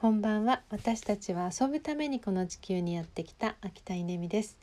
[0.00, 0.62] こんばんは。
[0.70, 4.56] 私たちは遊ぶためにこの地球にやってきた秋田稲美です、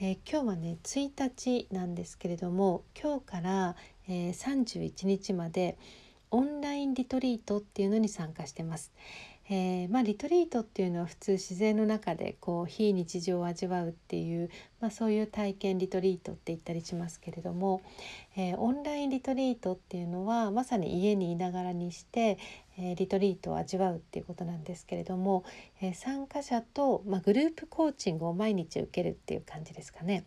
[0.00, 3.76] えー、今日はね1日なんですけれども今日から、
[4.08, 5.78] えー、31日まで
[6.32, 8.90] オンラインリトリートっていうのに参加してます、
[9.50, 14.48] えー、まあ、リトリートっていうのは普通自然の中でこう非日常を味わうっていう、
[14.80, 17.82] まあ、そういう体験リトリートって言ったりしますけれども、
[18.36, 22.38] えー、オンラインリトリートっていうのはまさに家にいながらにして、
[22.78, 25.44] えー、リトリートを味わうっていうことなんですけれども、
[25.82, 30.24] え参加者と、まあ、グループコーチングを毎日受けるっていう感じですかね。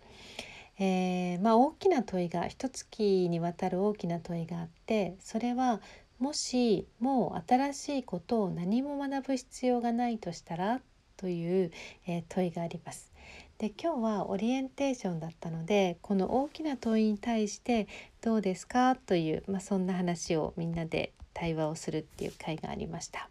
[0.79, 5.81] えまあ、大きな問いが一月にわたる大きな問いがあってそれは
[6.19, 10.81] もしもう新しいことを何も学ぶ必要がないとしたら
[11.15, 11.71] という、
[12.07, 13.11] えー、問いがあります。
[13.57, 17.87] で今日はオリエンテーションだったのでこの大きな問いに対して
[18.21, 23.29] どうですかという、まあ、そんな話をみんなで対話をするっていう会がありました。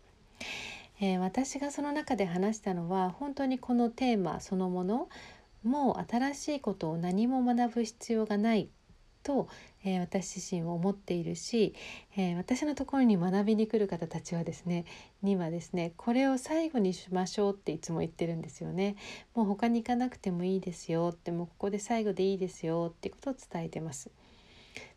[1.00, 5.08] えー、私がその中で話したのは本当にこのテーマそのもの
[5.62, 8.68] もう新しいことを何も学ぶ必要がない
[9.26, 9.48] と、
[9.84, 11.74] えー、私自身を思っているし、
[12.16, 14.84] えー、私のところに学びに来る方たちはですね
[15.22, 18.94] にはですねこれを最後にしましょうっていつも言ってるんですよね。
[19.34, 24.10] もう他に行かなくてもいいですよってもうここで最後でいいですよっていうことを伝えてます。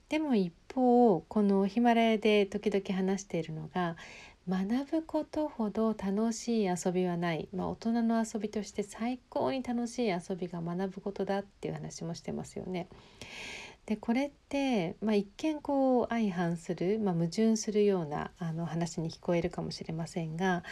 [0.09, 3.95] でも一方このヒマラヤで時々話しているのが
[4.47, 12.87] 学ぶことほど楽しい遊びはない、まあ、大人の遊びとして最高に楽しい遊びが学ぶことだっていう話もしてますよね。
[13.85, 20.63] でこれって、まあ、一見こう相反する、まあ、矛盾するようなあの話に聞こえるかもしれませんが、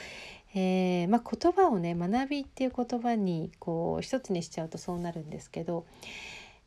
[0.53, 5.85] えー、まあ、言葉をね学びっていう言葉にこう一つにしちゃうとそうなるんですけど、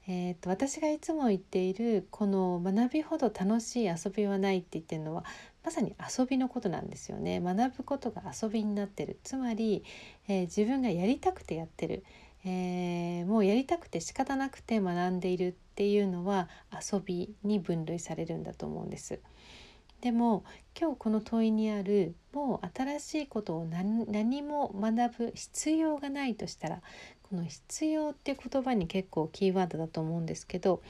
[0.08, 5.24] えーと、私がいつも言っているこの学びほど楽しい遊びはないって言ってるのは
[5.62, 7.38] まさに遊びのことなんですよね。
[7.40, 9.18] 学ぶことが遊びになってる。
[9.22, 9.84] つまり、
[10.26, 12.02] えー、自分がやりたくてやってる、
[12.44, 16.48] えー、もうやりたくて仕方なくて学んでいるっていうのは
[16.92, 19.20] 遊びに分類されるんだと思うんです。
[20.00, 20.44] でも
[20.78, 26.82] 今日この問いにあるもう新しいことを何も学ぶ必要がないとしたら
[27.28, 30.82] この「必要」って言葉に結構キーワードだと思うんですけど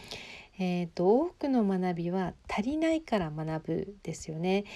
[0.63, 4.67] えーと、多くの学びは足りないから学ぶですよね。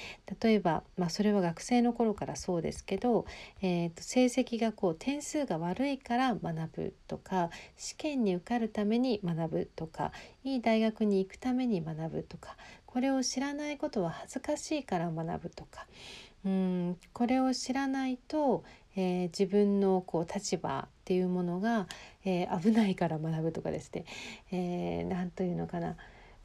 [0.41, 3.27] 例えば、まあ、それは学生の頃からそうですけど、
[3.61, 10.13] えーと、成績がこう点数が悪いから学ぶとか試験に受かるために学ぶとか
[10.43, 12.57] いい大学に行くために学ぶとか
[12.87, 15.87] これを知らないことは恥ずかしいから学ぶとか
[16.47, 18.65] うんこれを知らないと、
[18.97, 21.87] えー、自分のこう立場っていうものが、
[22.25, 24.05] えー、危ないから学ぶとかですね
[24.51, 25.97] 何、えー、というのかな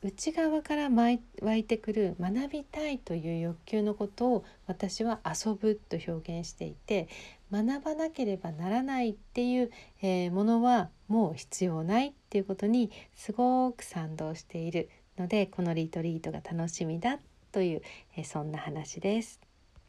[0.02, 7.10] 内側から湧いてくる学びたいという欲求のことを私は遊ぶと表現していて
[7.52, 9.72] 学ばなければならないっていう、
[10.02, 17.20] え、ものはもう必要ないっていうことにすごく賛同しているのでこのリトリートが楽しみだ
[17.52, 17.82] という、
[18.16, 19.49] え、そんな話です。